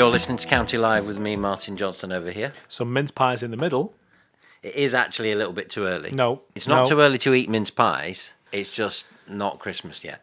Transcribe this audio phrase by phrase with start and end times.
[0.00, 2.54] You're listening to County Live with me, Martin Johnston, over here.
[2.70, 3.92] Some mince pies in the middle.
[4.62, 6.10] It is actually a little bit too early.
[6.10, 6.86] No, It's not no.
[6.86, 8.32] too early to eat mince pies.
[8.50, 10.22] It's just not Christmas yet.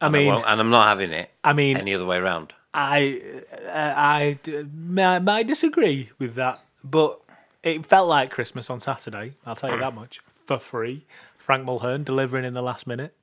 [0.00, 2.52] I And mean, won't- and I'm not having it I mean, any other way around.
[2.74, 3.22] I,
[3.68, 4.38] uh, I
[4.74, 7.20] might, might disagree with that, but
[7.62, 9.34] it felt like Christmas on Saturday.
[9.46, 11.04] I'll tell you that much for free.
[11.38, 13.14] Frank Mulhern delivering in the last minute.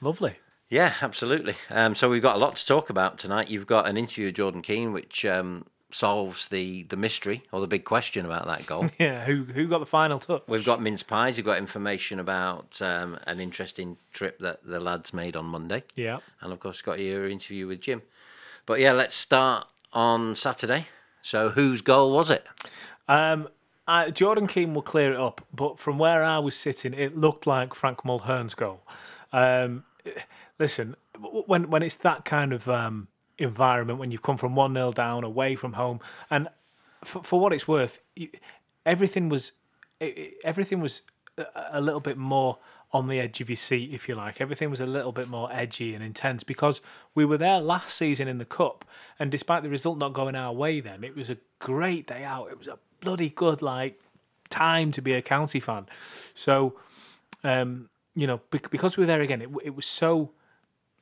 [0.00, 0.38] Lovely.
[0.72, 1.56] Yeah, absolutely.
[1.68, 3.50] Um, so we've got a lot to talk about tonight.
[3.50, 7.66] You've got an interview with Jordan Keane, which um, solves the, the mystery or the
[7.66, 8.86] big question about that goal.
[8.98, 10.44] Yeah, who who got the final touch?
[10.46, 11.36] We've got mince pies.
[11.36, 15.84] You've got information about um, an interesting trip that the lads made on Monday.
[15.94, 16.20] yeah.
[16.40, 18.00] And of course, got your interview with Jim.
[18.64, 20.86] But yeah, let's start on Saturday.
[21.20, 22.46] So, whose goal was it?
[23.08, 23.48] Um,
[23.86, 27.46] I, Jordan Keane will clear it up, but from where I was sitting, it looked
[27.46, 28.80] like Frank Mulhern's goal.
[29.34, 29.84] Um,
[30.58, 30.96] listen,
[31.46, 35.24] when when it's that kind of um, environment, when you've come from one 0 down,
[35.24, 36.48] away from home, and
[37.04, 38.00] for, for what it's worth,
[38.86, 39.52] everything was
[40.44, 41.02] everything was
[41.38, 42.58] a, a little bit more
[42.92, 44.40] on the edge of your seat, if you like.
[44.40, 46.82] Everything was a little bit more edgy and intense because
[47.14, 48.84] we were there last season in the cup,
[49.18, 52.50] and despite the result not going our way, then it was a great day out.
[52.50, 54.00] It was a bloody good like
[54.50, 55.86] time to be a county fan.
[56.34, 56.74] So,
[57.42, 60.32] um, you know, because we were there again, it, it was so.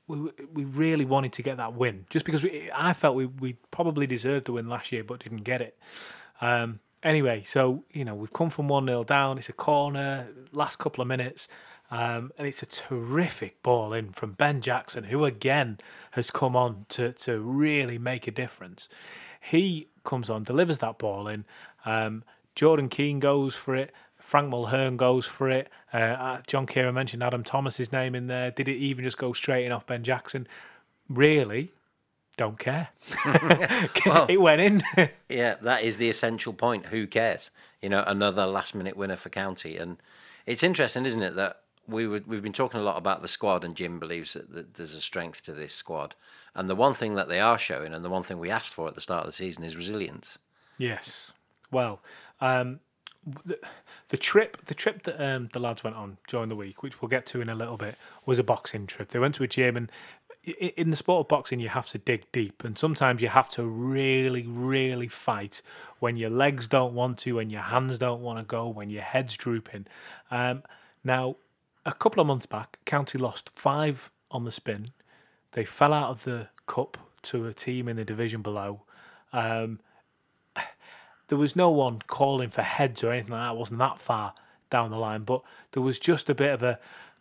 [0.07, 3.53] We, we really wanted to get that win just because we, I felt we, we
[3.71, 5.79] probably deserved the win last year but didn't get it.
[6.41, 9.39] Um, anyway, so you know we've come from one 0 down.
[9.39, 11.47] It's a corner, last couple of minutes,
[11.91, 15.79] um, and it's a terrific ball in from Ben Jackson, who again
[16.13, 18.89] has come on to to really make a difference.
[19.41, 21.45] He comes on, delivers that ball in.
[21.85, 22.25] Um,
[22.55, 23.93] Jordan Keane goes for it.
[24.31, 25.69] Frank Mulhern goes for it.
[25.93, 28.53] Uh, uh, John Kieran mentioned Adam Thomas's name in there.
[28.53, 30.47] Did it even just go straight in off Ben Jackson?
[31.09, 31.73] Really,
[32.37, 32.91] don't care.
[34.29, 34.85] it went in.
[35.29, 36.87] Yeah, that is the essential point.
[36.87, 37.51] Who cares?
[37.83, 39.77] You know, another last minute winner for County.
[39.77, 39.97] And
[40.47, 43.65] it's interesting, isn't it, that we were, we've been talking a lot about the squad,
[43.65, 46.15] and Jim believes that, that there's a strength to this squad.
[46.55, 48.87] And the one thing that they are showing, and the one thing we asked for
[48.87, 50.39] at the start of the season, is resilience.
[50.79, 51.33] Yes.
[51.73, 52.01] Well,
[52.41, 52.79] um,
[53.45, 53.59] the,
[54.09, 57.09] the trip, the trip that um, the lads went on during the week, which we'll
[57.09, 59.09] get to in a little bit, was a boxing trip.
[59.09, 59.91] They went to a gym, and
[60.45, 63.65] in the sport of boxing, you have to dig deep, and sometimes you have to
[63.65, 65.61] really, really fight
[65.99, 69.03] when your legs don't want to, when your hands don't want to go, when your
[69.03, 69.87] head's drooping.
[70.31, 70.63] Um,
[71.05, 71.37] now,
[71.85, 74.87] a couple of months back, County lost five on the spin.
[75.53, 78.83] They fell out of the cup to a team in the division below.
[79.33, 79.81] Um,
[81.31, 83.55] there was no one calling for heads or anything like that.
[83.55, 84.35] It wasn't that far
[84.69, 85.43] down the line, but
[85.73, 86.79] there was just a bit of a,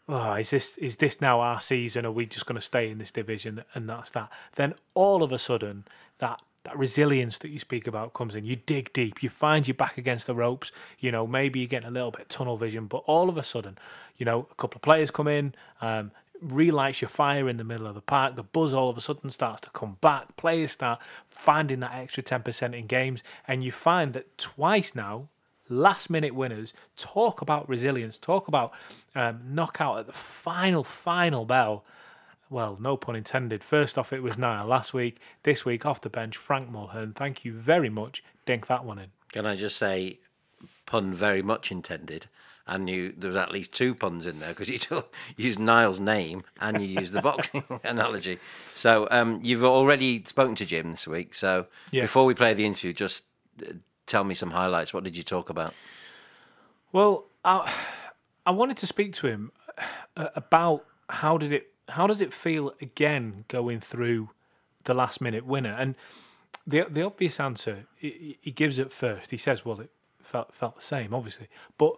[0.09, 2.05] oh, is this is this now our season?
[2.05, 3.63] Are we just going to stay in this division?
[3.75, 4.31] And that's that.
[4.55, 5.85] Then all of a sudden,
[6.17, 8.45] that that resilience that you speak about comes in.
[8.45, 9.21] You dig deep.
[9.21, 10.71] You find you're back against the ropes.
[10.99, 13.77] You know, maybe you're getting a little bit tunnel vision, but all of a sudden,
[14.17, 15.53] you know, a couple of players come in.
[15.81, 18.35] Um, relights your fire in the middle of the park.
[18.35, 20.35] The buzz all of a sudden starts to come back.
[20.37, 23.23] Players start finding that extra 10% in games.
[23.47, 25.29] And you find that twice now,
[25.69, 28.73] last minute winners talk about resilience, talk about
[29.15, 31.83] um, knockout at the final, final bell.
[32.49, 33.63] Well, no pun intended.
[33.63, 35.19] First off, it was Niall last week.
[35.43, 37.15] This week, off the bench, Frank Mulhern.
[37.15, 38.23] Thank you very much.
[38.45, 39.11] Dink that one in.
[39.31, 40.19] Can I just say,
[40.89, 42.27] pun very much intended?
[42.67, 45.99] And you, there was at least two puns in there because you took, used Niall's
[45.99, 48.37] name and you used the boxing analogy.
[48.75, 51.33] So um, you've already spoken to Jim this week.
[51.33, 52.03] So Yes.
[52.03, 53.23] before we play the interview, just
[53.67, 53.73] uh,
[54.05, 54.93] tell me some highlights.
[54.93, 55.73] What did you talk about?
[56.91, 57.71] Well, I,
[58.45, 59.51] I wanted to speak to him
[60.17, 64.29] uh, about how did it how does it feel again going through
[64.83, 65.95] the last minute winner and
[66.67, 69.89] the the obvious answer he, he gives at first he says well it
[70.29, 71.47] felt felt the same obviously.
[71.77, 71.93] But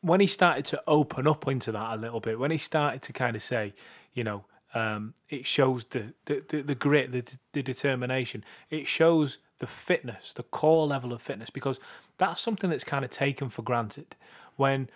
[0.00, 3.12] when he started to open up into that a little bit when he started to
[3.12, 3.74] kind of say
[4.14, 9.38] you know um, it shows the, the, the, the grit the, the determination it shows
[9.58, 11.80] the fitness the core level of fitness because
[12.18, 14.16] that's something that's kind of taken for granted.
[14.56, 14.88] When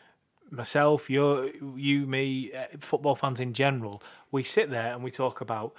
[0.50, 5.40] myself, you, you, me, uh, football fans in general, we sit there and we talk
[5.40, 5.74] about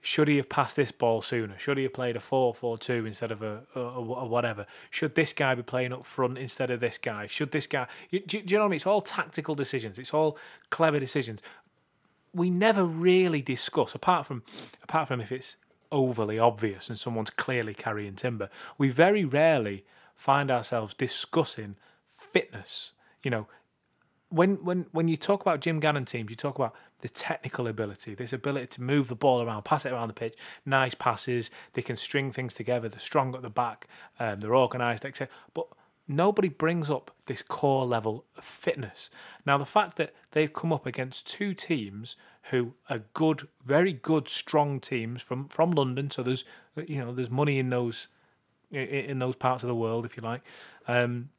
[0.00, 1.58] should he have passed this ball sooner?
[1.58, 4.66] Should he have played a 4 4 2 instead of a, a, a whatever?
[4.90, 7.26] Should this guy be playing up front instead of this guy?
[7.26, 7.86] Should this guy.
[8.10, 8.76] Do, do you know what I mean?
[8.76, 10.38] It's all tactical decisions, it's all
[10.70, 11.42] clever decisions.
[12.32, 14.44] We never really discuss, apart from
[14.82, 15.56] apart from if it's
[15.90, 19.84] overly obvious and someone's clearly carrying timber, we very rarely
[20.14, 21.76] find ourselves discussing
[22.10, 22.92] fitness.
[23.22, 23.46] You know,
[24.28, 28.14] when when when you talk about Jim Gannon teams, you talk about the technical ability,
[28.14, 30.34] this ability to move the ball around, pass it around the pitch,
[30.66, 31.50] nice passes.
[31.74, 32.88] They can string things together.
[32.88, 33.86] They're strong at the back.
[34.18, 35.28] Um, they're organised, etc.
[35.54, 35.66] But
[36.08, 39.10] nobody brings up this core level of fitness.
[39.46, 42.16] Now, the fact that they've come up against two teams
[42.50, 46.44] who are good, very good, strong teams from from London, so there's
[46.86, 48.08] you know there's money in those
[48.70, 50.42] in those parts of the world, if you like.
[50.86, 51.30] Um,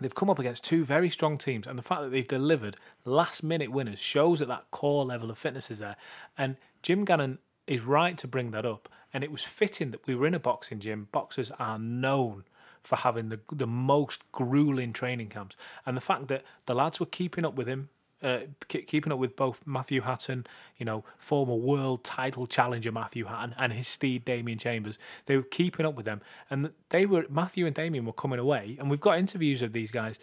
[0.00, 3.42] they've come up against two very strong teams, and the fact that they've delivered last
[3.42, 5.96] minute winners shows that that core level of fitness is there.
[6.36, 10.14] And Jim Gannon is right to bring that up, and it was fitting that we
[10.14, 11.08] were in a boxing gym.
[11.12, 12.44] Boxers are known
[12.82, 15.56] for having the the most grueling training camps,
[15.86, 17.88] and the fact that the lads were keeping up with him
[18.22, 20.46] uh, keeping up with both Matthew Hatton,
[20.76, 24.98] you know, former world title challenger Matthew Hatton, and his steed Damien Chambers.
[25.26, 26.20] They were keeping up with them,
[26.50, 29.90] and they were Matthew and Damien were coming away, and we've got interviews of these
[29.90, 30.18] guys.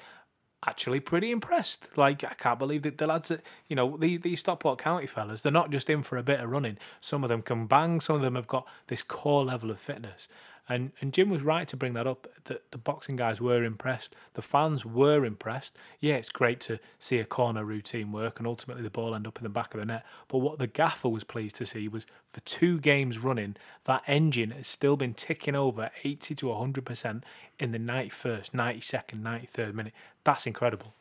[0.67, 1.87] Actually, pretty impressed.
[1.97, 3.31] Like I can't believe that the lads,
[3.69, 6.49] you know, these, these Stockport County fellas, they're not just in for a bit of
[6.49, 6.77] running.
[6.99, 8.01] Some of them can bang.
[8.01, 10.27] Some of them have got this core level of fitness.
[10.69, 12.27] And and Jim was right to bring that up.
[12.45, 14.15] That the boxing guys were impressed.
[14.33, 15.75] The fans were impressed.
[15.99, 19.37] Yeah, it's great to see a corner routine work and ultimately the ball end up
[19.37, 20.05] in the back of the net.
[20.27, 23.55] But what the gaffer was pleased to see was for two games running,
[23.85, 27.23] that engine has still been ticking over 80 to 100%
[27.59, 29.93] in the 91st, 92nd, 93rd minute.
[30.23, 30.93] That's incredible.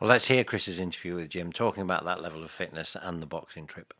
[0.00, 3.26] Well, let's hear Chris's interview with Jim talking about that level of fitness and the
[3.26, 3.94] boxing trip.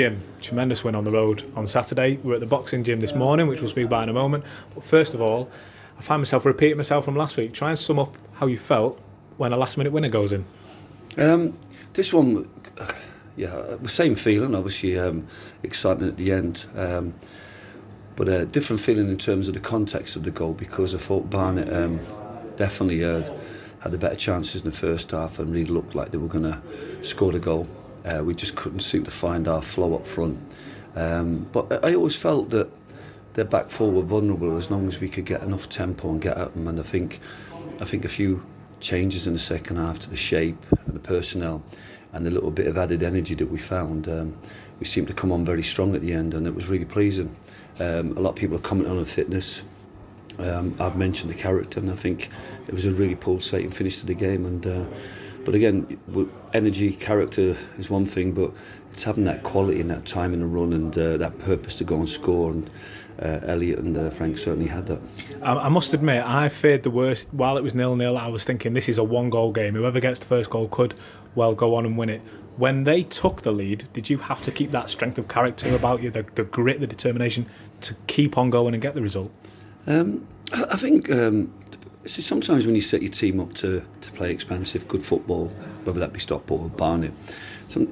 [0.00, 2.16] Jim, tremendous win on the road on Saturday.
[2.22, 4.44] We're at the boxing gym this morning, which we'll speak about in a moment.
[4.74, 5.50] But first of all,
[5.98, 7.52] I find myself repeating myself from last week.
[7.52, 8.98] Try and sum up how you felt
[9.36, 10.46] when a last minute winner goes in.
[11.18, 11.58] Um,
[11.92, 12.48] this one,
[13.36, 15.26] yeah, the same feeling, obviously, um,
[15.62, 16.64] excitement at the end.
[16.74, 17.12] Um,
[18.16, 21.28] but a different feeling in terms of the context of the goal because I thought
[21.28, 22.00] Barnet um,
[22.56, 23.30] definitely uh,
[23.80, 26.44] had the better chances in the first half and really looked like they were going
[26.44, 26.62] to
[27.02, 27.66] score the goal.
[28.04, 30.38] Uh, we just couldn't seem to find our flow up front.
[30.96, 32.70] Um, but I always felt that
[33.34, 36.36] their back four were vulnerable as long as we could get enough tempo and get
[36.36, 36.66] at them.
[36.66, 37.20] And I think,
[37.80, 38.42] I think a few
[38.80, 41.62] changes in the second half to the shape and the personnel
[42.12, 44.36] and the little bit of added energy that we found, um,
[44.80, 47.34] we seemed to come on very strong at the end, and it was really pleasing.
[47.78, 49.62] Um, a lot of people are commenting on the fitness.
[50.38, 52.30] Um, I've mentioned the character, and I think
[52.66, 54.46] it was a really pulsating finish to the game.
[54.46, 54.84] And uh,
[55.44, 55.98] but again,
[56.52, 58.52] energy, character is one thing, but
[58.92, 61.84] it's having that quality and that time in the run and uh, that purpose to
[61.84, 62.52] go and score.
[62.52, 62.70] And
[63.22, 65.00] uh, Elliot and uh, Frank certainly had that.
[65.42, 67.28] I, I, must admit, I feared the worst.
[67.32, 69.74] While it was nil nil, I was thinking this is a one goal game.
[69.74, 70.94] Whoever gets the first goal could
[71.34, 72.22] well go on and win it.
[72.56, 76.02] When they took the lead, did you have to keep that strength of character about
[76.02, 77.46] you, the, the grit, the determination
[77.82, 79.30] to keep on going and get the result?
[79.86, 81.52] Um, I think um,
[82.06, 85.48] See, sometimes when you set your team up to, to play expansive, good football,
[85.84, 87.12] whether that be Stockport or Barnet,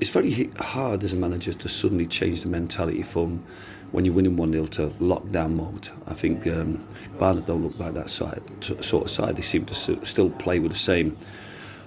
[0.00, 3.44] it's very hard as a manager to suddenly change the mentality from
[3.92, 5.90] when you're winning 1 0 to lockdown mode.
[6.06, 6.86] I think um,
[7.18, 9.36] Barnet don't look like that side, sort of side.
[9.36, 11.16] They seem to still play with the same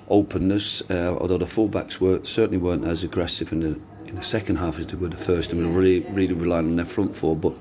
[0.07, 4.57] openness, uh, although the fullbacks were certainly weren't as aggressive in the in the second
[4.57, 5.51] half as they were the first.
[5.51, 7.53] I mean, really, really relying on their front four, but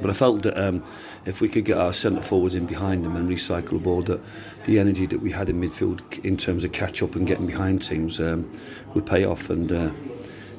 [0.00, 0.82] but I felt that um,
[1.26, 4.20] if we could get our centre forwards in behind them and recycle the ball, that
[4.64, 7.82] the energy that we had in midfield in terms of catch up and getting behind
[7.82, 8.50] teams um,
[8.94, 9.50] would pay off.
[9.50, 9.90] And uh,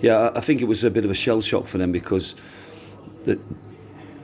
[0.01, 2.35] yeah, I think it was a bit of a shell shock for them because
[3.23, 3.39] the,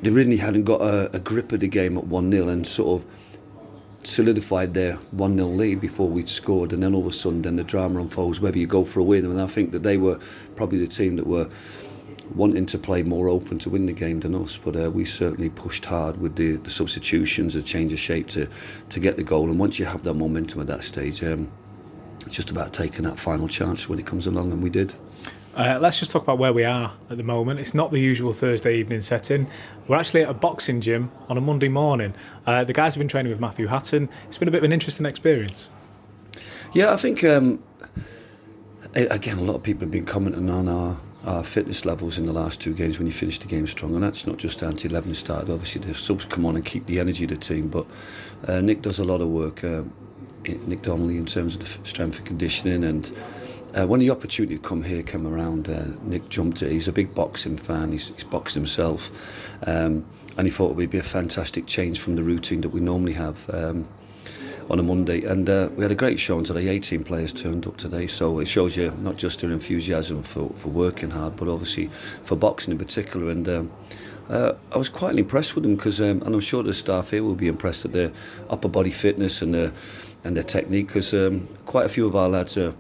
[0.01, 3.01] they really hadn't got a, a grip of the game at 1 0 and sort
[3.01, 3.10] of
[4.03, 7.56] solidified their 1 0 lead before we'd scored, and then all of a sudden, then
[7.56, 9.25] the drama unfolds whether you go for a win.
[9.25, 10.20] And I think that they were
[10.56, 11.50] probably the team that were
[12.36, 14.57] wanting to play more open to win the game than us.
[14.57, 18.48] But uh, we certainly pushed hard with the, the substitutions, the change of shape to,
[18.89, 19.50] to get the goal.
[19.50, 21.51] And once you have that momentum at that stage, um,
[22.25, 24.96] it's just about taking that final chance when it comes along, and we did.
[25.55, 27.60] Uh, let's just talk about where we are at the moment.
[27.60, 29.48] It's not the usual Thursday evening setting.
[29.88, 32.13] We're actually at a boxing gym on a Monday morning.
[32.46, 34.07] Uh, the guys have been training with Matthew Hatton.
[34.27, 35.69] It's been a bit of an interesting experience.
[36.74, 37.63] Yeah, I think um,
[39.06, 42.32] again a lot of people have been commenting on our our fitness levels in the
[42.32, 44.88] last two games when you finish the game strong, and that's not just down to
[44.88, 45.50] 11 started.
[45.50, 47.86] Obviously, the subs come on and keep the energy of the team, but
[48.48, 49.63] uh, Nick does a lot of work.
[49.63, 49.84] Uh,
[50.44, 53.12] Nick Donnelly in terms of the strength and conditioning, and
[53.75, 56.72] uh, when the opportunity to come here came around, uh, Nick jumped it.
[56.72, 57.92] He's a big boxing fan.
[57.92, 59.12] He's, he's boxed himself,
[59.68, 60.06] um,
[60.38, 63.13] and he thought it would be a fantastic change from the routine that we normally
[63.13, 63.50] have.
[63.50, 63.86] Um,
[64.69, 65.24] on a Monday.
[65.24, 66.67] And uh, we had a great show today.
[66.67, 70.69] 18 players turned up today, so it shows you not just their enthusiasm for, for
[70.69, 71.88] working hard, but obviously
[72.24, 73.29] for boxing in particular.
[73.29, 73.71] And um,
[74.29, 77.24] uh, I was quite impressed with them because, um, and I'm sure the staff here
[77.24, 78.12] will be impressed at their
[78.50, 79.71] upper body fitness and their
[80.24, 82.74] and their technique because um, quite a few of our lads are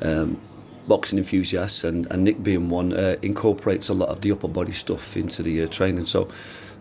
[0.00, 0.40] um,
[0.88, 4.72] boxing enthusiasts, and, and Nick being one uh, incorporates a lot of the upper body
[4.72, 6.06] stuff into the uh, training.
[6.06, 6.28] So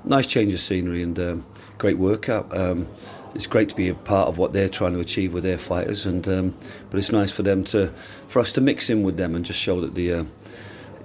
[0.05, 1.45] nice change of scenery and um,
[1.77, 2.55] great workout.
[2.57, 2.87] Um,
[3.35, 6.05] it's great to be a part of what they're trying to achieve with their fighters,
[6.05, 6.57] and um,
[6.89, 7.91] but it's nice for them to,
[8.27, 10.23] for us to mix in with them and just show that the, uh,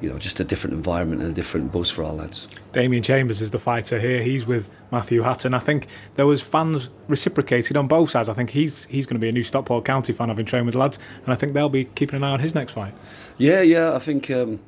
[0.00, 2.48] you know, just a different environment and a different buzz for our lads.
[2.72, 4.22] Damien Chambers is the fighter here.
[4.22, 5.54] He's with Matthew Hatton.
[5.54, 8.28] I think there was fans reciprocated on both sides.
[8.28, 10.74] I think he's he's going to be a new Stockport County fan, having trained with
[10.74, 12.94] lads, and I think they'll be keeping an eye on his next fight.
[13.38, 14.30] Yeah, yeah, I think.
[14.30, 14.60] Um,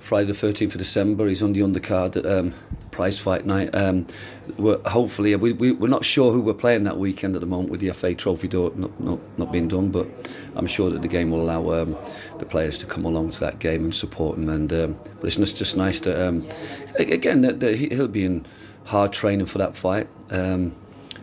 [0.00, 1.28] Friday the 13th of December.
[1.28, 2.52] He's on the undercard at um,
[2.90, 3.72] prize fight night.
[3.74, 4.06] Um,
[4.56, 7.70] we're, hopefully, we, we, we're not sure who we're playing that weekend at the moment
[7.70, 10.08] with the FA Trophy door not, not, not being done, but
[10.56, 11.96] I'm sure that the game will allow um,
[12.38, 14.48] the players to come along to that game and support him.
[14.48, 16.48] And um, But it's just, just nice to, um,
[16.98, 18.46] again, that, that he'll be in
[18.86, 20.08] hard training for that fight.
[20.30, 20.74] Um,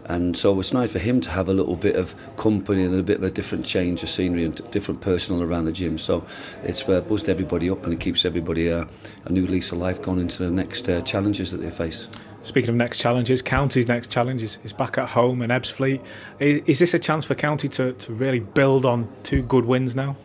[0.07, 3.03] and so it's nice for him to have a little bit of company and a
[3.03, 5.97] bit of a different change of scenery and different personnel around the gym.
[5.97, 6.25] So
[6.63, 8.85] it's uh, buzzed everybody up and it keeps everybody uh,
[9.25, 12.07] a new lease of life going into the next uh, challenges that they face.
[12.43, 16.01] Speaking of next challenges, County's next challenge is, is back at home in Ebbsfleet.
[16.39, 19.95] Is, is this a chance for County to, to really build on two good wins
[19.95, 20.15] now?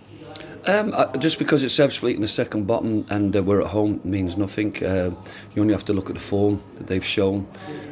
[0.64, 4.36] Um, just because it's Ebbsfleet in the second bottom and uh, we're at home means
[4.36, 4.76] nothing.
[4.84, 5.10] Uh,
[5.54, 7.48] you only have to look at the form that they've shown.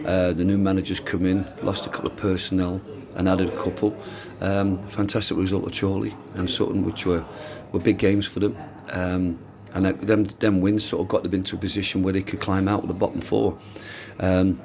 [0.06, 2.80] Uh, the new managers come in, lost a couple of personnel
[3.16, 3.96] and added a couple.
[4.40, 7.24] Um, fantastic result of Chorley and Sutton, which were,
[7.72, 8.56] were big games for them.
[8.90, 9.40] Um,
[9.74, 12.68] and them, them wins sort of got them into a position where they could climb
[12.68, 13.58] out with the bottom four.
[14.20, 14.60] Um,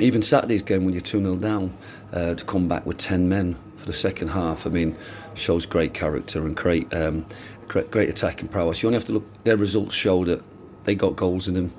[0.00, 1.76] even Saturday's game when you're 2 0 down,
[2.12, 4.96] uh, to come back with 10 men for the second half, I mean,
[5.34, 7.24] shows great character and great, um,
[7.66, 8.82] great, great attacking prowess.
[8.82, 10.42] You only have to look, their results show that
[10.84, 11.72] they got goals in them,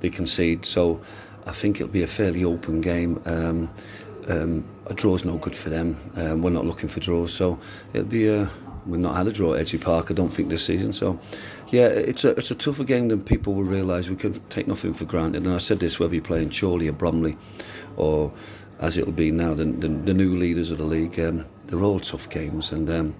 [0.00, 0.66] they concede.
[0.66, 1.00] So
[1.46, 3.22] I think it'll be a fairly open game.
[3.24, 3.70] Um,
[4.28, 5.96] um, a draw's no good for them.
[6.14, 7.58] Um, we're not looking for draws, so
[7.94, 8.50] it'll be a.
[8.86, 10.92] We've not had a draw at Edgeley Park, I don't think, this season.
[10.92, 11.18] So,
[11.70, 14.08] yeah, it's a it's a tougher game than people will realise.
[14.08, 15.44] We can take nothing for granted.
[15.44, 17.36] And I said this whether you're playing Chorley or Bromley,
[17.96, 18.32] or
[18.80, 21.20] as it'll be now, the, the, the new leaders of the league.
[21.20, 23.14] Um, they're all tough games, and um,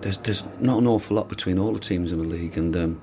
[0.00, 3.00] there's there's not an awful lot between all the teams in the league, and um,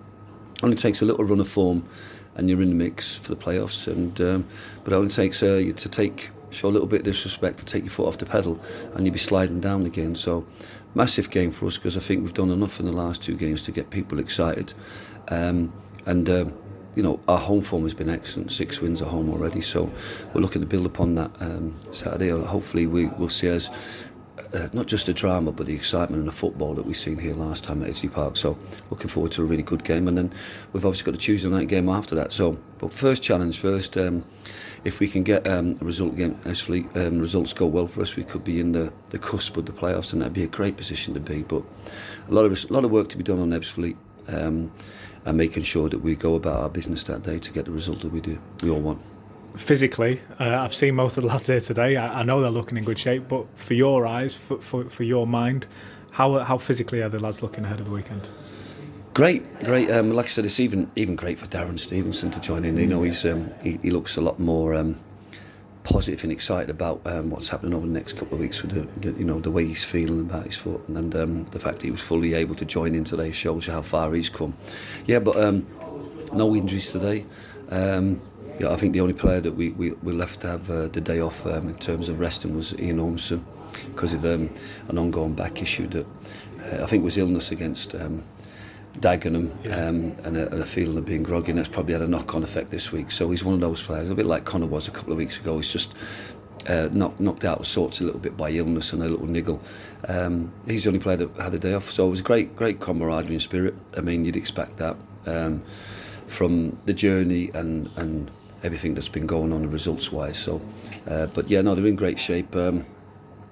[0.63, 1.87] only takes a little run of form,
[2.35, 3.87] and you're in the mix for the playoffs.
[3.87, 4.47] And um,
[4.83, 7.65] but it only takes uh, you to take show a little bit of disrespect to
[7.65, 8.59] take your foot off the pedal,
[8.95, 10.15] and you'll be sliding down again.
[10.15, 10.47] So
[10.95, 13.61] massive game for us because I think we've done enough in the last two games
[13.63, 14.73] to get people excited.
[15.27, 15.73] Um,
[16.05, 16.53] and um,
[16.97, 19.61] you know our home form has been excellent, six wins at home already.
[19.61, 19.91] So
[20.33, 22.29] we're looking to build upon that um, Saturday.
[22.29, 23.69] Hopefully we will see us.
[24.53, 27.33] Uh, not just the drama, but the excitement and the football that we've seen here
[27.33, 28.37] last time at Edgeley Park.
[28.37, 28.57] So,
[28.89, 30.33] looking forward to a really good game, and then
[30.71, 32.31] we've obviously got the Tuesday night game after that.
[32.31, 33.95] So, but first challenge first.
[33.97, 34.23] Um,
[34.83, 38.15] if we can get um, a result again, actually um, results go well for us,
[38.15, 40.77] we could be in the, the cusp of the playoffs, and that'd be a great
[40.77, 41.43] position to be.
[41.43, 41.63] But
[42.29, 44.71] a lot of a lot of work to be done on Ebbsfleet, um,
[45.25, 48.01] and making sure that we go about our business that day to get the result
[48.01, 49.01] that we do, we all want.
[49.55, 51.97] Physically, uh, I've seen most of the lads here today.
[51.97, 55.03] I, I, know they're looking in good shape, but for your eyes, for, for, for
[55.03, 55.65] your mind,
[56.11, 58.29] how how physically are the lads looking ahead of the weekend?
[59.13, 59.89] Great, great.
[59.89, 62.77] Um, like I said, it's even even great for Darren Stevenson to join in.
[62.77, 64.95] You know, he's um, he, he, looks a lot more um,
[65.87, 68.61] positive and excited about um, what's happening over the next couple of weeks.
[68.61, 71.59] With the, the, you know the way he's feeling about his foot, and um, the
[71.59, 74.27] fact that he was fully able to join in today shows you how far he's
[74.27, 74.53] come.
[75.05, 75.65] Yeah, but um,
[76.33, 77.25] no injuries today.
[77.71, 80.99] yeah, I think the only player that we, we, we left to have uh, the
[80.99, 83.45] day off in terms of resting was Ian Ormson
[83.91, 84.49] because of an
[84.97, 86.05] ongoing back issue that
[86.63, 87.95] uh, I think was illness against
[88.99, 92.07] Dagenham um, and, a, and, a, feeling of being groggy, and that's probably had a
[92.07, 93.11] knock-on effect this week.
[93.11, 95.39] So he's one of those players, a bit like Connor was a couple of weeks
[95.39, 95.57] ago.
[95.57, 95.93] He's just
[96.67, 99.61] uh, knocked, knocked out of sorts a little bit by illness and a little niggle.
[100.07, 102.79] Um, he's the only player that had a day off, so it was great, great
[102.79, 103.75] camaraderie and spirit.
[103.95, 105.61] I mean, you'd expect that um,
[106.27, 108.31] from the journey and and
[108.63, 110.37] everything that's been going on results-wise.
[110.37, 110.61] So,
[111.07, 112.55] uh, but yeah, no, they're in great shape.
[112.55, 112.85] Um,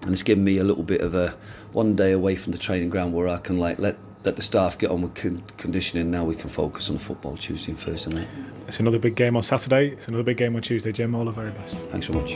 [0.01, 1.35] and it's given me a little bit of a
[1.71, 4.77] one day away from the training ground where I can like let let the staff
[4.77, 6.09] get on with con- conditioning.
[6.09, 8.27] Now we can focus on the football Tuesday and Thursday night.
[8.67, 9.89] It's another big game on Saturday.
[9.89, 10.91] It's another big game on Tuesday.
[10.91, 11.77] Jim, all the very best.
[11.89, 12.35] Thanks so much.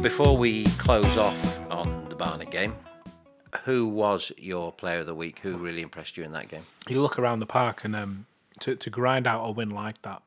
[0.00, 2.74] Before we close off on the Barnet game,
[3.64, 5.40] who was your player of the week?
[5.40, 6.62] Who really impressed you in that game?
[6.88, 8.26] You look around the park and um,
[8.60, 10.22] to, to grind out a win like that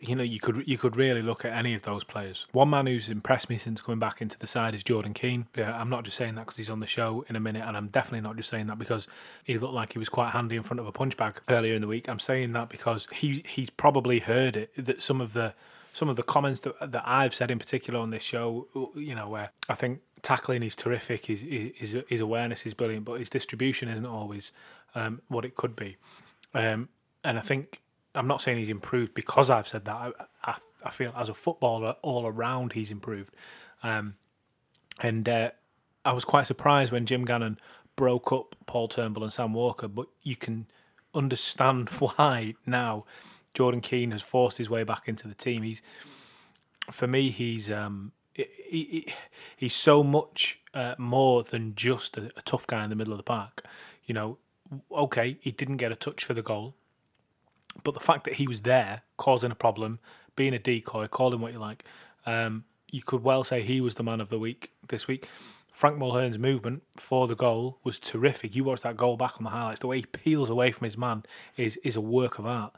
[0.00, 2.46] you know, you could you could really look at any of those players.
[2.52, 5.46] One man who's impressed me since coming back into the side is Jordan Keane.
[5.56, 7.76] Yeah, I'm not just saying that because he's on the show in a minute, and
[7.76, 9.08] I'm definitely not just saying that because
[9.42, 11.80] he looked like he was quite handy in front of a punch bag earlier in
[11.80, 12.08] the week.
[12.08, 15.52] I'm saying that because he he's probably heard it that some of the
[15.92, 19.28] some of the comments that that I've said in particular on this show, you know,
[19.28, 23.88] where I think tackling is terrific, his his, his awareness is brilliant, but his distribution
[23.88, 24.52] isn't always
[24.94, 25.96] um, what it could be.
[26.54, 26.88] Um,
[27.24, 27.81] and I think
[28.14, 29.94] I'm not saying he's improved because I've said that.
[29.94, 30.12] I,
[30.44, 33.34] I, I feel as a footballer, all around, he's improved.
[33.82, 34.14] Um,
[35.00, 35.50] and uh,
[36.04, 37.58] I was quite surprised when Jim Gannon
[37.96, 40.66] broke up Paul Turnbull and Sam Walker, but you can
[41.14, 43.04] understand why now.
[43.54, 45.62] Jordan Keane has forced his way back into the team.
[45.62, 45.82] He's,
[46.90, 49.06] for me, he's um, he, he,
[49.56, 53.18] he's so much uh, more than just a, a tough guy in the middle of
[53.18, 53.64] the park.
[54.06, 54.38] You know,
[54.90, 56.74] okay, he didn't get a touch for the goal,
[57.84, 59.98] but the fact that he was there, causing a problem,
[60.36, 61.84] being a decoy, call him what you like,
[62.26, 65.28] um, you could well say he was the man of the week this week.
[65.72, 68.54] Frank Mulhern's movement for the goal was terrific.
[68.54, 69.80] You watch that goal back on the highlights.
[69.80, 71.24] The way he peels away from his man
[71.56, 72.74] is is a work of art.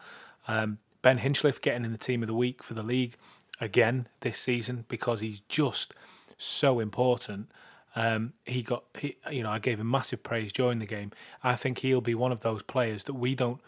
[0.46, 3.16] Um, ben Hinchliffe getting in the team of the week for the league
[3.60, 5.92] again this season because he's just
[6.38, 7.50] so important.
[7.96, 11.12] Um, he got, he, you know, I gave him massive praise during the game.
[11.42, 13.60] I think he'll be one of those players that we don't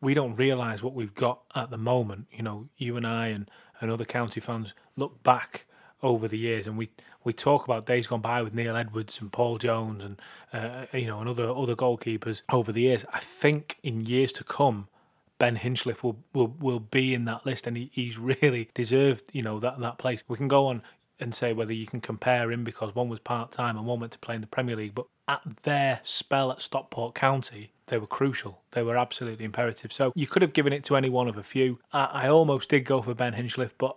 [0.00, 2.26] we don't realise what we've got at the moment.
[2.32, 3.50] You know, you and I and,
[3.80, 5.66] and other county fans look back
[6.02, 6.90] over the years and we,
[7.24, 10.20] we talk about days gone by with Neil Edwards and Paul Jones and
[10.52, 13.04] uh, you know and other other goalkeepers over the years.
[13.12, 14.88] I think in years to come,
[15.38, 19.42] Ben Hinchliffe will, will, will be in that list and he, he's really deserved you
[19.42, 20.22] know that that place.
[20.28, 20.82] We can go on
[21.18, 24.12] and say whether you can compare him because one was part time and one went
[24.12, 28.06] to play in the Premier League, but at their spell at Stockport County, they were
[28.06, 28.62] crucial.
[28.72, 29.92] They were absolutely imperative.
[29.92, 31.78] So you could have given it to any one of a few.
[31.92, 33.96] I, I almost did go for Ben Hinchliffe, but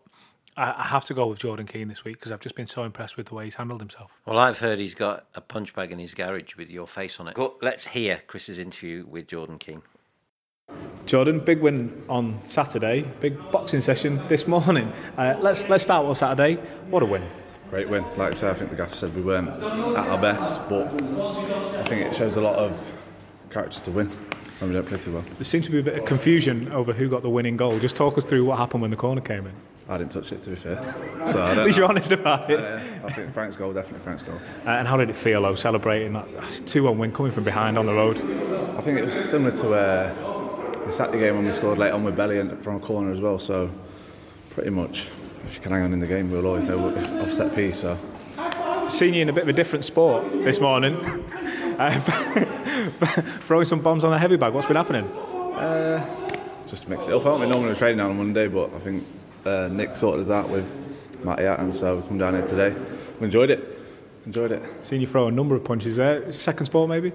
[0.55, 2.83] I, I have to go with Jordan Keane this week because I've just been so
[2.83, 4.11] impressed with the way he's handled himself.
[4.25, 7.27] Well, I've heard he's got a punch bag in his garage with your face on
[7.27, 7.33] it.
[7.33, 9.81] Go, let's hear Chris's interview with Jordan Keane.
[11.07, 14.93] Jordan, big win on Saturday, big boxing session this morning.
[15.17, 16.55] Uh, let's let's start with Saturday.
[16.91, 17.27] What a win!
[17.71, 18.03] Great win.
[18.17, 20.87] Like I said, I think the gaffer said we weren't at our best, but
[21.79, 22.98] I think it shows a lot of
[23.49, 24.07] character to win
[24.59, 25.21] when we don't play too well.
[25.21, 27.79] There seems to be a bit of confusion over who got the winning goal.
[27.79, 29.53] Just talk us through what happened when the corner came in.
[29.87, 30.95] I didn't touch it, to be fair.
[31.25, 32.59] So At least you're honest about it.
[32.59, 34.35] Uh, I think Frank's goal, definitely Frank's goal.
[34.65, 36.27] Uh, and how did it feel, though, celebrating that
[36.65, 38.17] 2 1 win coming from behind on the road?
[38.77, 42.03] I think it was similar to uh, the Saturday game when we scored late on
[42.03, 43.37] with Belly and from a corner as well.
[43.39, 43.69] So
[44.51, 45.07] pretty much,
[45.45, 46.89] if you can hang on in the game, we'll always know
[47.21, 47.81] offset piece.
[47.81, 47.97] So
[48.89, 50.97] Seen you in a bit of a different sport this morning.
[53.01, 54.53] Uh, throwing some bombs on the heavy bag.
[54.53, 55.09] What's been happening?
[56.69, 57.25] just to mix it up.
[57.25, 59.03] I haven't been normally training now on Monday, but I think
[59.45, 60.67] uh, Nick sorted us out with
[61.23, 62.75] Matty and so we come down here today.
[63.19, 63.79] We enjoyed it.
[64.25, 64.63] Enjoyed it.
[64.85, 66.31] Seen you throw a number of punches there.
[66.31, 67.11] Second sport, maybe?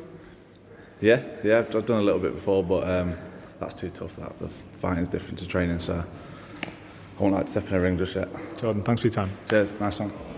[1.01, 3.15] Yeah, yeah, I've, I've done a little bit before, but um,
[3.61, 4.17] that's too tough.
[4.17, 6.03] That the fighting's different to training, so
[7.19, 8.29] I won't like to step in a ring just yet.
[8.59, 9.31] Jordan, thanks for your time.
[9.49, 10.34] Cheers, nice one.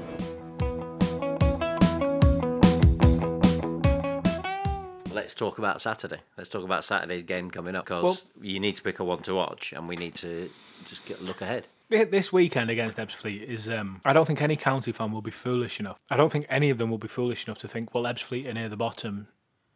[5.36, 6.18] Talk about Saturday.
[6.36, 9.22] Let's talk about Saturday's game coming up because Well- you need to pick a one
[9.22, 10.50] to watch, and we need to
[10.88, 11.66] just get a look ahead.
[11.88, 13.68] This weekend against Ebbsfleet is.
[13.68, 15.98] Um, I don't think any county fan will be foolish enough.
[16.10, 18.54] I don't think any of them will be foolish enough to think, well, Ebbsfleet are
[18.54, 19.28] near the bottom,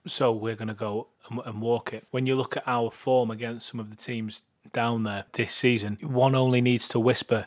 [0.07, 2.09] so we're going to go and, and walk it.
[2.11, 4.43] When you look at our form against some of the teams
[4.73, 7.47] down there this season, one only needs to whisper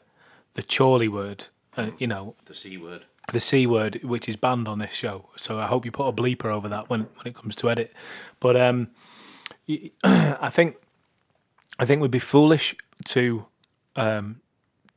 [0.53, 3.03] the Chorley word, uh, you know, The C word.
[3.31, 5.29] The C word, which is banned on this show.
[5.37, 7.93] So I hope you put a bleeper over that when, when it comes to edit.
[8.39, 8.89] But um,
[10.03, 10.75] I think
[11.79, 13.45] I think we'd be foolish to
[13.95, 14.41] um,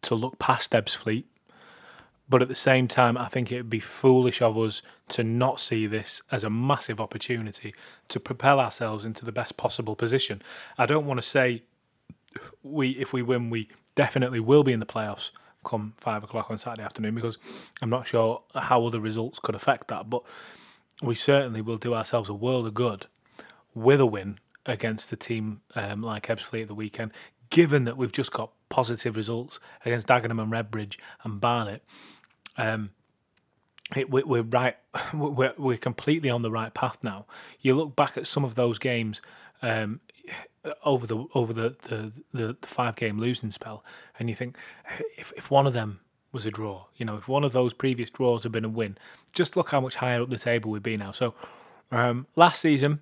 [0.03, 1.25] to look past Ebbsfleet.
[2.29, 5.61] But at the same time, I think it would be foolish of us to not
[5.61, 7.73] see this as a massive opportunity
[8.09, 10.43] to propel ourselves into the best possible position.
[10.77, 11.63] I don't want to say
[12.65, 15.31] we if we win, we definitely will be in the playoffs
[15.67, 17.39] come five o'clock on Saturday afternoon because
[17.83, 20.09] I'm not sure how other results could affect that.
[20.09, 20.23] But
[21.03, 23.07] we certainly will do ourselves a world of good
[23.75, 27.13] with a win against a team um, like Ebbsfleet at the weekend,
[27.51, 31.85] given that we've just got positive results against Dagenham and Redbridge and Barnet.
[32.57, 32.91] Um,
[33.95, 34.77] it, we, we're right.
[35.15, 37.27] We're, we're completely on the right path now.
[37.61, 39.21] You look back at some of those games
[39.63, 40.01] um,
[40.85, 43.85] over the over the, the, the, the five game losing spell,
[44.19, 44.57] and you think
[45.17, 46.01] if if one of them
[46.33, 48.99] was a draw, you know, if one of those previous draws had been a win,
[49.33, 51.13] just look how much higher up the table we'd be now.
[51.13, 51.35] So
[51.91, 53.01] um, last season,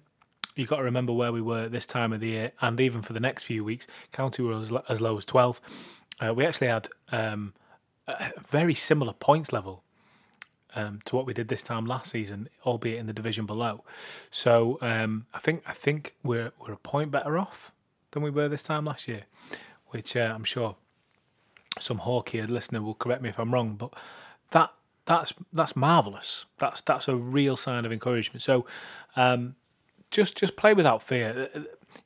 [0.54, 3.02] you've got to remember where we were at this time of the year, and even
[3.02, 5.60] for the next few weeks, County were as, as low as 12.
[6.20, 7.54] Uh, we actually had um,
[8.06, 9.82] a very similar points level
[10.74, 13.84] um, to what we did this time last season, albeit in the division below.
[14.30, 17.72] So um, I think I think we're we're a point better off
[18.10, 19.22] than we were this time last year,
[19.88, 20.76] which uh, I'm sure
[21.80, 23.92] some hawk-eared listener will correct me if I'm wrong, but
[24.50, 24.70] that
[25.06, 26.46] that's that's marvelous.
[26.58, 28.42] That's that's a real sign of encouragement.
[28.42, 28.66] So
[29.16, 29.56] um,
[30.10, 31.50] just just play without fear.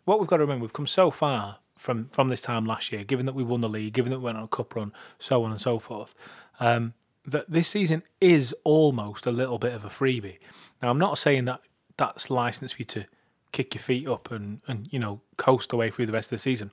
[0.05, 3.05] What we've got to remember, we've come so far from from this time last year,
[3.05, 5.45] given that we won the league, given that we went on a cup run, so
[5.45, 6.15] on and so forth.
[6.61, 6.95] Um,
[7.31, 10.39] that this season is almost a little bit of a freebie.
[10.83, 11.61] Now, I'm not saying that
[11.97, 13.05] that's license for you to
[13.53, 16.39] kick your feet up and, and you know coast away through the rest of the
[16.39, 16.71] season,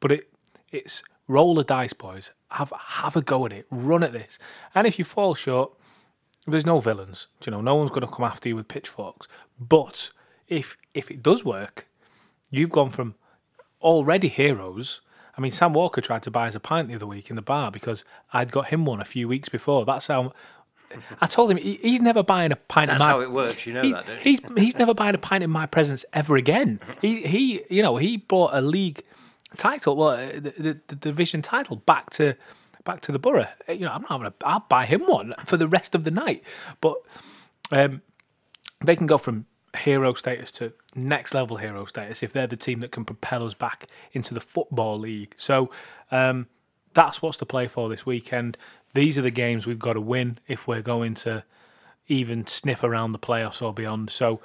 [0.00, 0.28] but it
[0.70, 2.30] it's roll the dice, boys.
[2.50, 3.66] Have have a go at it.
[3.70, 4.38] Run at this,
[4.74, 5.72] and if you fall short,
[6.46, 7.26] there's no villains.
[7.44, 9.26] You know, no one's going to come after you with pitchforks.
[9.58, 10.10] But
[10.48, 11.88] if if it does work,
[12.50, 13.14] you've gone from
[13.80, 15.00] already heroes
[15.36, 17.42] I mean, Sam Walker tried to buy us a pint the other week in the
[17.42, 19.84] bar because I'd got him one a few weeks before.
[19.84, 20.32] That's how.
[21.20, 22.88] I told him he, he's never buying a pint.
[22.88, 23.66] That's in my, how it works.
[23.66, 24.22] You know he- that, don't you?
[24.22, 26.80] he's he's never buying a pint in my presence ever again.
[27.00, 29.02] He he you know he bought a league
[29.56, 32.34] title, well uh, the, the, the division title back to
[32.84, 33.48] back to the borough.
[33.68, 36.04] Uh, You know I'm not having a, I'll buy him one for the rest of
[36.04, 36.44] the night.
[36.80, 36.94] But
[37.72, 38.00] um,
[38.84, 39.46] they can go from
[39.76, 43.54] hero status to next level hero status if they're the team that can propel us
[43.54, 45.34] back into the football league.
[45.36, 45.70] So
[46.10, 46.46] um,
[46.94, 48.56] that's what's to play for this weekend.
[48.94, 51.44] These are the games we've got to win if we're going to
[52.08, 54.10] even sniff around the playoffs or beyond.
[54.10, 54.40] So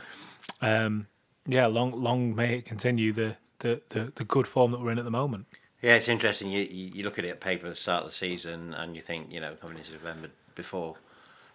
[0.62, 1.08] um,
[1.46, 5.00] yeah, long long may it continue the, the, the, the good form that we're in
[5.00, 5.46] at the moment.
[5.82, 6.52] Yeah, it's interesting.
[6.52, 9.02] You, you look at it at paper at the start of the season, and you
[9.02, 10.96] think, you know, coming into November before,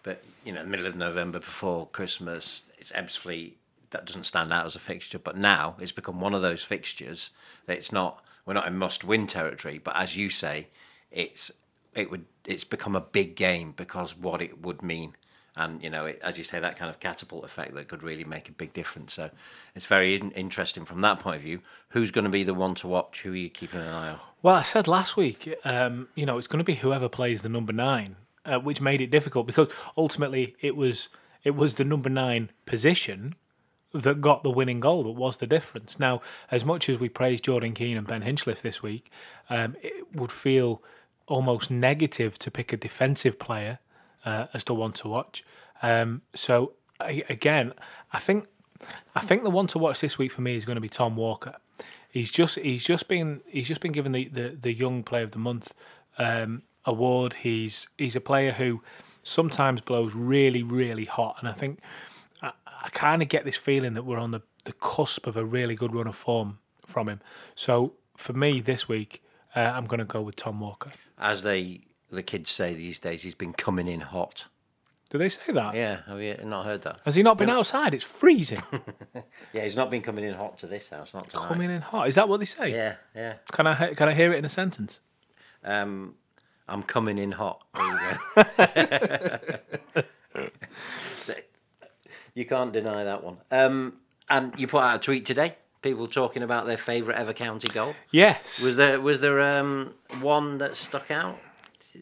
[0.03, 3.53] but you know, middle of November before Christmas, it's Ebbsfleet.
[3.91, 7.31] That doesn't stand out as a fixture, but now it's become one of those fixtures
[7.67, 8.23] that it's not.
[8.45, 10.69] We're not in must-win territory, but as you say,
[11.11, 11.51] it's
[11.95, 15.15] it would it's become a big game because what it would mean,
[15.57, 18.25] and you know, it, as you say, that kind of catapult effect that could really
[18.25, 19.15] make a big difference.
[19.15, 19.31] So
[19.75, 21.61] it's very in, interesting from that point of view.
[21.91, 23.23] Who's going to be the one to watch?
[23.23, 24.21] Who are you keeping an eye on?
[24.43, 27.49] Well, I said last week, um, you know, it's going to be whoever plays the
[27.49, 31.09] number nine, uh, which made it difficult because ultimately it was
[31.43, 33.35] it was the number nine position
[34.03, 35.99] that got the winning goal that was the difference.
[35.99, 39.11] Now, as much as we praise Jordan Keane and Ben Hinchliffe this week,
[39.51, 40.83] um, it would feel
[41.27, 43.79] almost negative to pick a defensive player
[44.25, 45.45] uh, as the one to watch.
[45.83, 47.73] Um, so I, again,
[48.13, 48.47] I think
[49.15, 51.17] I think the one to watch this week for me is going to be Tom
[51.17, 51.57] Walker.
[52.11, 55.33] He's just he's just been he's just been given the, the, the young player of
[55.33, 55.73] the month
[56.19, 57.35] um, award.
[57.35, 58.83] He's he's a player who
[59.23, 61.81] sometimes blows really really hot, and I think
[62.87, 65.75] I, kind of get this feeling that we're on the, the cusp of a really
[65.75, 67.21] good run of form from him.
[67.55, 69.23] So for me this week,
[69.55, 70.93] uh, I'm going to go with Tom Walker.
[71.19, 74.47] As they the kids say these days, he's been coming in hot.
[75.11, 75.75] Do they say that?
[75.75, 77.01] Yeah, have you not heard that?
[77.05, 77.95] Has he not been outside?
[77.95, 78.63] It's freezing.
[79.53, 81.49] Yeah, he's not been coming in hot to this house, not tonight.
[81.49, 82.09] Coming in hot.
[82.09, 82.73] Is that what they say?
[82.73, 83.35] Yeah, yeah.
[83.53, 85.01] Can I can I hear it in a sentence?
[85.65, 86.17] Um,
[86.69, 87.63] I'm coming in hot.
[92.37, 93.39] You can't deny that one.
[93.51, 93.95] Um,
[94.29, 95.57] and you put out a tweet today.
[95.81, 97.95] People talking about their favourite ever county goal.
[98.11, 98.61] Yes.
[98.63, 101.39] Was there was there um, one that stuck out?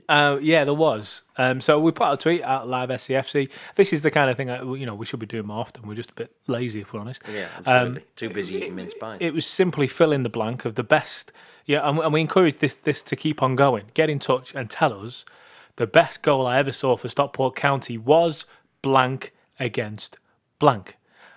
[0.09, 1.23] Uh, yeah, there was.
[1.37, 3.49] Um, so we put out a tweet at live SCFC.
[3.77, 5.87] This is the kind of thing I, you know we should be doing more often.
[5.87, 7.23] We're just a bit lazy, if we're honest.
[7.33, 8.03] Yeah, absolutely.
[8.17, 9.19] Too busy eating mince pies.
[9.21, 11.31] It was simply fill in the blank of the best.
[11.65, 13.85] Yeah, and, and we encourage this this to keep on going.
[13.95, 15.25] Get in touch and tell us
[15.77, 18.47] the best goal I ever saw for Stockport County was
[18.83, 20.19] blank against
[20.65, 20.97] blank,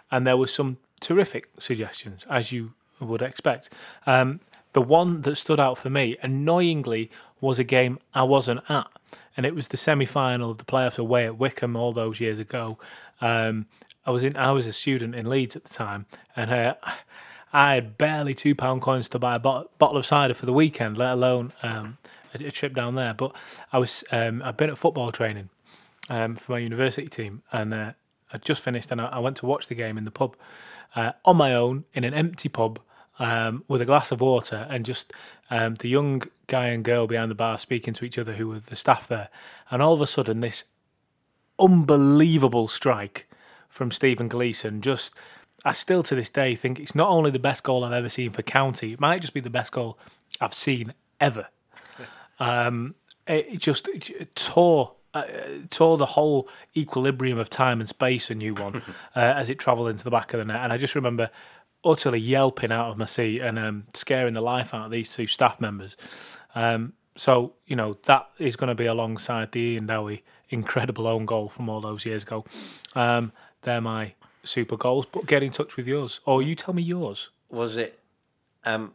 [0.10, 3.63] and there were some terrific suggestions as you would expect.
[4.06, 4.40] Um,
[4.72, 7.12] the one that stood out for me, annoyingly,
[7.42, 8.88] was a game I wasn't at,
[9.36, 12.78] and it was the semi-final of the playoffs away at Wycombe all those years ago.
[13.20, 13.66] Um,
[14.06, 16.06] I was in, I was a student in Leeds at the time,
[16.38, 16.76] and uh,
[17.52, 20.54] I had barely two pound coins to buy a bot- bottle of cider for the
[20.54, 21.98] weekend, let alone um,
[22.34, 23.13] a, a trip down there.
[23.13, 23.36] But
[23.74, 25.50] I was, um, I've been at football training
[26.10, 27.92] um, for my university team, and uh,
[28.32, 30.36] I just finished, and I, I went to watch the game in the pub
[30.96, 32.80] uh, on my own in an empty pub
[33.20, 35.13] um, with a glass of water, and just
[35.50, 38.60] um, the young guy and girl behind the bar speaking to each other, who were
[38.60, 39.30] the staff there,
[39.72, 40.63] and all of a sudden this
[41.60, 43.28] unbelievable strike
[43.70, 44.82] from Stephen Gleeson.
[44.82, 45.13] Just,
[45.66, 48.32] I still to this day think it's not only the best goal I've ever seen
[48.32, 49.98] for County, it might just be the best goal
[50.40, 51.48] I've seen ever.
[52.40, 52.94] Um,
[53.26, 54.94] it it just it tore.
[55.25, 58.77] Uh, tore the whole equilibrium of time and space a new one
[59.15, 61.30] uh, as it travelled into the back of the net, and I just remember
[61.84, 65.27] utterly yelping out of my seat and um, scaring the life out of these two
[65.27, 65.95] staff members.
[66.56, 71.25] Um, so you know that is going to be alongside the Ian Dowie incredible own
[71.25, 72.45] goal from all those years ago.
[72.95, 73.32] Um,
[73.63, 75.06] they're my super goals.
[75.06, 77.30] But get in touch with yours, or you tell me yours.
[77.49, 77.99] Was it?
[78.65, 78.93] Um,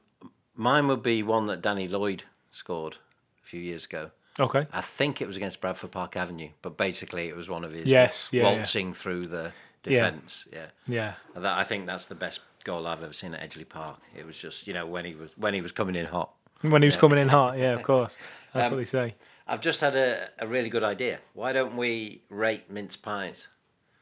[0.54, 2.96] mine would be one that Danny Lloyd scored
[3.42, 4.11] a few years ago.
[4.40, 4.66] Okay.
[4.73, 7.85] I think it was against Bradford Park Avenue, but basically it was one of his
[7.87, 8.57] Yes, yeah, yeah.
[8.59, 10.47] waltzing through the defence.
[10.53, 10.66] Yeah.
[10.87, 11.14] Yeah.
[11.35, 13.99] And That, I think that's the best goal I've ever seen at Edgeley Park.
[14.16, 16.31] It was just you know when he was when he was coming in hot.
[16.62, 18.16] When he was coming in hot, yeah, of course.
[18.55, 19.14] That's Um, what they say.
[19.49, 21.18] I've just had a, a really good idea.
[21.35, 23.49] Why don't we rate mince pies?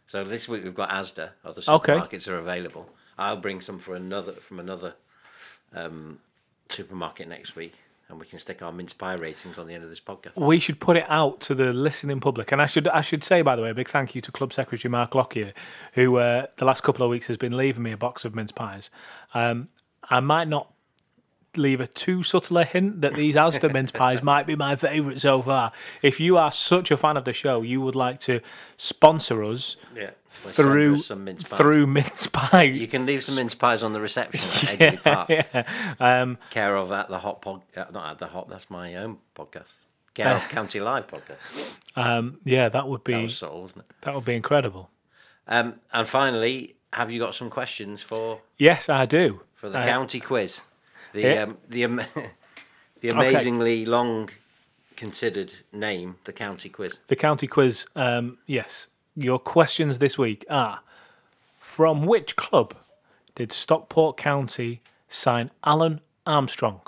[0.07, 1.31] So this week we've got Asda.
[1.45, 1.95] Other Okay.
[1.95, 2.89] supermarkets are available.
[3.19, 4.95] I'll bring some for another from another
[5.75, 6.19] um,
[6.69, 7.75] supermarket next week,
[8.11, 10.37] and we can stick our mince pie ratings on the end of this podcast.
[10.37, 12.53] we should put it out to the listening public.
[12.53, 14.53] And I should I should say, by the way, a big thank you to Club
[14.53, 15.53] Secretary Mark Lockyer,
[15.95, 18.53] who uh, the last couple of weeks has been leaving me a box of mince
[18.53, 18.91] pies.
[19.35, 19.69] Um,
[20.09, 20.73] I might not
[21.57, 25.21] leave a too subtle a hint that these Asda mince pies might be my favourite
[25.21, 25.73] so far.
[26.03, 28.41] If you are such a fan of the show, you would like to
[28.77, 30.11] sponsor us Yeah.
[30.29, 31.59] through some mince pies.
[31.59, 32.63] through mince pie.
[32.63, 35.29] You can leave some mince pies on the reception at Edgeley Park.
[35.29, 35.65] yeah.
[35.99, 37.63] Um, Care of at the hot pod.
[37.77, 38.49] Uh, not at the hot.
[38.49, 39.73] That's my own podcast.
[40.15, 41.75] Care of County Live podcast.
[41.97, 43.87] um, yeah, that would That be was subtle, wasn't it?
[44.03, 44.91] that would be incredible.
[45.49, 49.41] Um, and finally, have you got some questions for Yes, I do.
[49.55, 50.61] for the Uh, county quiz?
[51.13, 51.43] The Yeah.
[51.43, 52.03] um, the am-
[53.01, 54.31] the amazingly long
[54.97, 56.99] considered name, the county quiz.
[57.09, 57.87] the county quiz.
[57.97, 60.81] Um, yes, your questions this week are:
[61.59, 62.75] From which club
[63.35, 66.81] did Stockport County sign Alan Armstrong?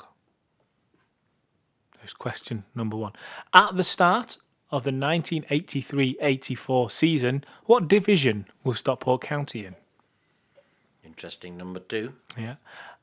[1.99, 3.13] There's question number one.
[3.55, 4.37] At the start
[4.73, 9.77] of the 1983-84 season, what division was Stockport County in?
[11.05, 11.57] Interesting.
[11.57, 12.15] Number two.
[12.37, 12.57] Yeah.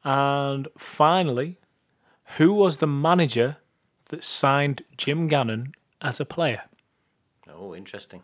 [0.03, 1.57] And finally,
[2.37, 3.57] who was the manager
[4.09, 6.61] that signed Jim Gannon as a player?
[7.53, 8.21] Oh, interesting.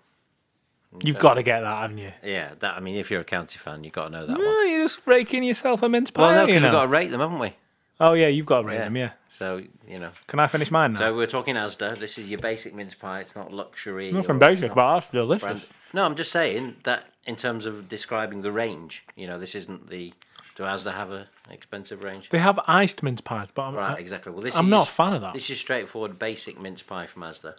[1.04, 2.14] You've got to get that, haven't you?
[2.24, 2.76] Yeah, that.
[2.76, 4.42] I mean, if you're a county fan, you've got to know that one.
[4.48, 6.22] Oh, you're just raking yourself a mince pie.
[6.22, 6.68] Well, no, you know?
[6.68, 7.54] we've got to rate them, haven't we?
[8.00, 8.84] Oh yeah, you've got to rate Yeah.
[8.86, 8.96] them.
[8.98, 9.12] Yeah.
[9.30, 10.12] So you know.
[10.28, 11.00] Can I finish mine now?
[11.00, 11.98] So we're talking Asda.
[11.98, 13.22] This is your basic mince pie.
[13.22, 14.12] It's not luxury.
[14.12, 15.44] Nothing basic, not but that's delicious.
[15.44, 19.04] brand- No, I'm just saying that in terms of describing the range.
[19.16, 20.14] You know, this isn't the.
[20.56, 22.30] Do Asda have a expensive range?
[22.30, 24.32] They have iced mince pies, but I'm, Right, I, exactly.
[24.32, 25.34] Well, this I'm is not a just- fan of that.
[25.34, 27.56] This is straightforward, basic mince pie from Asda.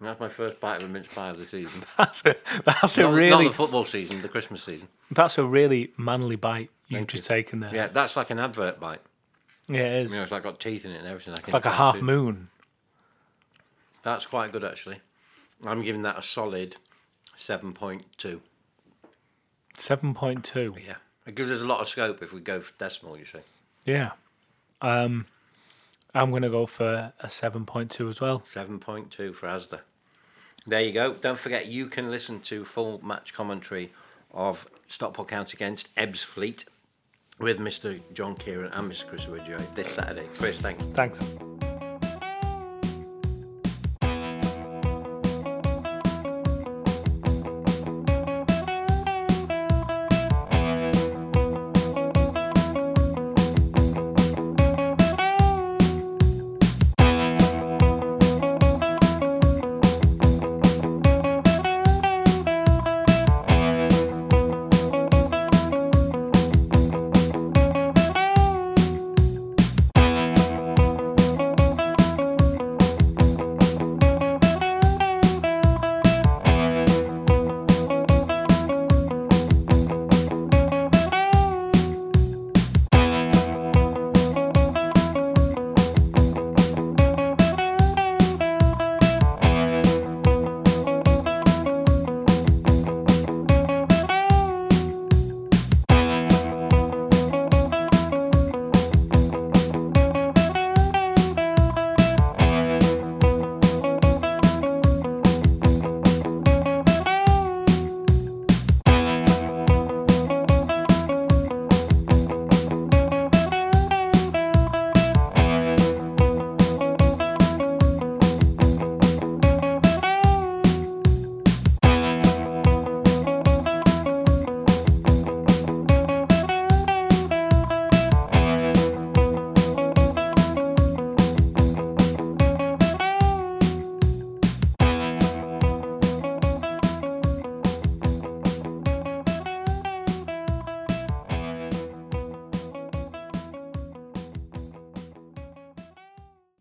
[0.00, 1.82] And that's my first bite of a mince pie of the season.
[1.98, 4.88] that's a, that's a not, really the football season, the Christmas season.
[5.10, 7.36] that's a really manly bite you've Thank just you.
[7.36, 7.74] taken there.
[7.74, 9.00] Yeah, that's like an advert bite.
[9.68, 10.10] Yeah, it is.
[10.10, 11.32] You know, it's like got teeth in it and everything.
[11.32, 12.48] Like, it's like a half moon.
[14.02, 15.00] That's quite good, actually.
[15.64, 16.76] I'm giving that a solid
[17.36, 18.42] seven point two.
[19.74, 20.76] Seven point two.
[20.84, 23.18] Yeah, it gives us a lot of scope if we go for decimal.
[23.18, 23.40] You see.
[23.84, 24.12] Yeah.
[24.80, 25.26] Um,
[26.14, 28.42] I'm gonna go for a seven point two as well.
[28.52, 29.80] 7.2 for Asda.
[30.66, 31.14] There you go.
[31.14, 33.92] Don't forget, you can listen to full match commentary
[34.32, 36.64] of Stockport County against Ebbsfleet
[37.38, 38.00] with Mr.
[38.14, 39.06] John Kieran and Mr.
[39.06, 40.26] Chris Ridgway this Saturday.
[40.38, 40.84] Chris, thanks.
[40.94, 41.53] Thanks.